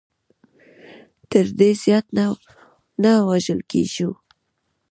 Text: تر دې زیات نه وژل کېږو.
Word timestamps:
تر 1.29 1.45
دې 1.59 1.69
زیات 1.81 2.07
نه 3.03 3.11
وژل 3.27 3.61
کېږو. 3.71 4.11